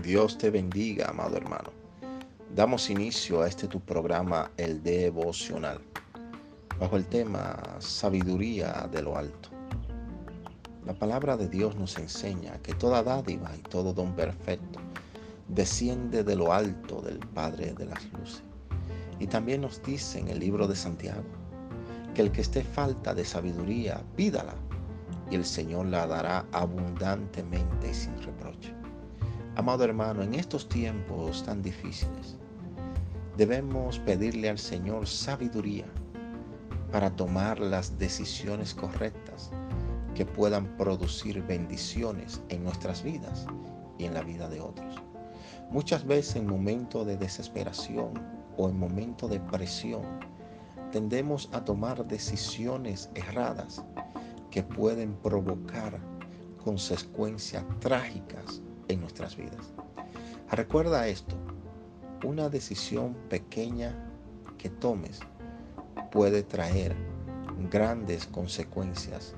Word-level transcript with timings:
Dios 0.00 0.36
te 0.36 0.50
bendiga, 0.50 1.10
amado 1.10 1.36
hermano. 1.36 1.70
Damos 2.56 2.90
inicio 2.90 3.42
a 3.42 3.48
este 3.48 3.68
tu 3.68 3.78
programa, 3.78 4.50
el 4.56 4.82
devocional, 4.82 5.80
bajo 6.80 6.96
el 6.96 7.06
tema 7.06 7.62
Sabiduría 7.78 8.88
de 8.90 9.02
lo 9.02 9.16
Alto. 9.16 9.50
La 10.84 10.94
palabra 10.94 11.36
de 11.36 11.48
Dios 11.48 11.76
nos 11.76 11.96
enseña 11.98 12.58
que 12.62 12.74
toda 12.74 13.04
dádiva 13.04 13.52
y 13.56 13.60
todo 13.60 13.92
don 13.92 14.16
perfecto 14.16 14.80
desciende 15.46 16.24
de 16.24 16.34
lo 16.34 16.52
alto 16.52 17.00
del 17.00 17.18
Padre 17.18 17.72
de 17.74 17.86
las 17.86 18.04
Luces. 18.12 18.42
Y 19.20 19.28
también 19.28 19.60
nos 19.60 19.80
dice 19.82 20.18
en 20.18 20.28
el 20.28 20.40
libro 20.40 20.66
de 20.66 20.74
Santiago 20.74 21.22
que 22.14 22.22
el 22.22 22.32
que 22.32 22.40
esté 22.40 22.64
falta 22.64 23.14
de 23.14 23.24
sabiduría, 23.24 24.02
pídala, 24.16 24.54
y 25.30 25.36
el 25.36 25.44
Señor 25.44 25.86
la 25.86 26.08
dará 26.08 26.44
abundantemente 26.50 27.90
y 27.90 27.94
sin 27.94 28.20
reproche. 28.22 28.74
Amado 29.62 29.84
hermano, 29.84 30.24
en 30.24 30.34
estos 30.34 30.68
tiempos 30.68 31.44
tan 31.44 31.62
difíciles, 31.62 32.36
debemos 33.36 34.00
pedirle 34.00 34.50
al 34.50 34.58
Señor 34.58 35.06
sabiduría 35.06 35.84
para 36.90 37.14
tomar 37.14 37.60
las 37.60 37.96
decisiones 37.96 38.74
correctas 38.74 39.52
que 40.16 40.26
puedan 40.26 40.66
producir 40.76 41.40
bendiciones 41.44 42.42
en 42.48 42.64
nuestras 42.64 43.04
vidas 43.04 43.46
y 43.98 44.06
en 44.06 44.14
la 44.14 44.24
vida 44.24 44.48
de 44.48 44.60
otros. 44.60 45.00
Muchas 45.70 46.04
veces 46.04 46.34
en 46.34 46.48
momentos 46.48 47.06
de 47.06 47.16
desesperación 47.16 48.14
o 48.56 48.68
en 48.68 48.76
momentos 48.76 49.30
de 49.30 49.38
presión, 49.38 50.02
tendemos 50.90 51.48
a 51.52 51.64
tomar 51.64 52.04
decisiones 52.08 53.10
erradas 53.14 53.84
que 54.50 54.64
pueden 54.64 55.14
provocar 55.22 56.00
consecuencias 56.64 57.64
trágicas 57.78 58.60
en 58.92 59.00
nuestras 59.00 59.36
vidas. 59.36 59.72
Recuerda 60.50 61.08
esto, 61.08 61.34
una 62.24 62.48
decisión 62.48 63.14
pequeña 63.28 63.92
que 64.58 64.68
tomes 64.68 65.20
puede 66.10 66.42
traer 66.42 66.94
grandes 67.70 68.26
consecuencias 68.26 69.34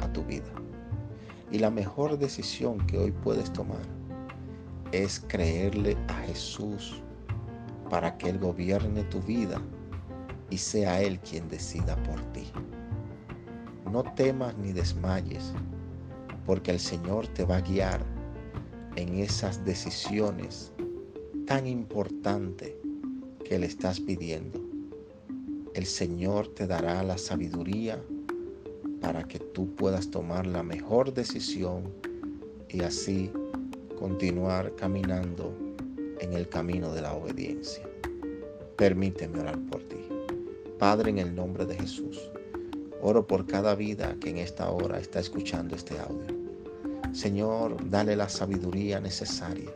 a 0.00 0.12
tu 0.12 0.22
vida. 0.24 0.50
Y 1.50 1.58
la 1.58 1.70
mejor 1.70 2.18
decisión 2.18 2.78
que 2.86 2.98
hoy 2.98 3.10
puedes 3.10 3.52
tomar 3.52 3.82
es 4.92 5.20
creerle 5.28 5.96
a 6.08 6.14
Jesús 6.26 7.02
para 7.88 8.16
que 8.16 8.28
Él 8.28 8.38
gobierne 8.38 9.02
tu 9.04 9.20
vida 9.20 9.60
y 10.50 10.58
sea 10.58 11.00
Él 11.00 11.18
quien 11.20 11.48
decida 11.48 11.96
por 12.04 12.20
ti. 12.32 12.50
No 13.90 14.04
temas 14.14 14.56
ni 14.58 14.72
desmayes, 14.72 15.52
porque 16.46 16.70
el 16.70 16.78
Señor 16.78 17.26
te 17.28 17.44
va 17.44 17.56
a 17.56 17.60
guiar 17.60 18.00
en 18.96 19.18
esas 19.18 19.64
decisiones 19.64 20.72
tan 21.46 21.66
importantes 21.66 22.72
que 23.44 23.58
le 23.58 23.66
estás 23.66 24.00
pidiendo. 24.00 24.60
El 25.74 25.86
Señor 25.86 26.48
te 26.48 26.66
dará 26.66 27.02
la 27.02 27.18
sabiduría 27.18 28.02
para 29.00 29.24
que 29.24 29.38
tú 29.38 29.74
puedas 29.74 30.10
tomar 30.10 30.46
la 30.46 30.62
mejor 30.62 31.12
decisión 31.12 31.92
y 32.68 32.82
así 32.82 33.32
continuar 33.98 34.74
caminando 34.76 35.52
en 36.20 36.32
el 36.32 36.48
camino 36.48 36.92
de 36.92 37.02
la 37.02 37.14
obediencia. 37.14 37.88
Permíteme 38.76 39.40
orar 39.40 39.58
por 39.66 39.82
ti. 39.82 39.98
Padre, 40.78 41.10
en 41.10 41.18
el 41.18 41.34
nombre 41.34 41.66
de 41.66 41.76
Jesús, 41.76 42.30
oro 43.02 43.26
por 43.26 43.46
cada 43.46 43.74
vida 43.74 44.16
que 44.20 44.30
en 44.30 44.38
esta 44.38 44.70
hora 44.70 44.98
está 44.98 45.20
escuchando 45.20 45.76
este 45.76 45.98
audio. 45.98 46.39
Señor, 47.12 47.76
dale 47.90 48.14
la 48.14 48.28
sabiduría 48.28 49.00
necesaria 49.00 49.70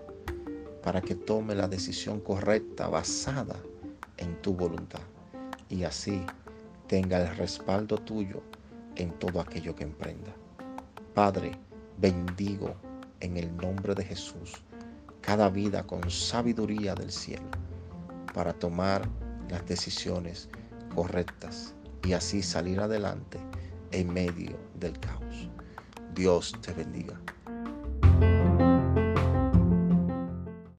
para 0.82 1.00
que 1.00 1.16
tome 1.16 1.54
la 1.54 1.66
decisión 1.66 2.20
correcta 2.20 2.88
basada 2.88 3.56
en 4.18 4.40
tu 4.40 4.54
voluntad 4.54 5.00
y 5.68 5.82
así 5.82 6.24
tenga 6.86 7.20
el 7.20 7.36
respaldo 7.36 7.98
tuyo 7.98 8.40
en 8.94 9.10
todo 9.18 9.40
aquello 9.40 9.74
que 9.74 9.82
emprenda. 9.82 10.32
Padre, 11.12 11.58
bendigo 11.98 12.76
en 13.18 13.36
el 13.36 13.56
nombre 13.56 13.94
de 13.94 14.04
Jesús 14.04 14.62
cada 15.20 15.48
vida 15.48 15.82
con 15.82 16.08
sabiduría 16.10 16.94
del 16.94 17.10
cielo 17.10 17.48
para 18.32 18.52
tomar 18.52 19.08
las 19.48 19.66
decisiones 19.66 20.48
correctas 20.94 21.74
y 22.04 22.12
así 22.12 22.42
salir 22.42 22.78
adelante 22.78 23.40
en 23.90 24.12
medio 24.12 24.56
del 24.78 24.98
caos. 25.00 25.48
Dios 26.14 26.54
te 26.60 26.72
bendiga. 26.72 27.20